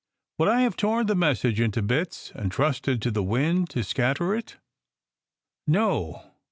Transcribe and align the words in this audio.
Would 0.39 0.47
I 0.49 0.61
have 0.61 0.75
torn 0.75 1.05
the 1.05 1.13
message 1.13 1.59
into 1.59 1.83
bits 1.83 2.31
and 2.33 2.51
trusted 2.51 3.03
to 3.03 3.11
the 3.11 3.21
wind 3.21 3.69
to 3.69 3.83
scatter 3.83 4.33
it?... 4.33 4.57
No! 5.67 6.23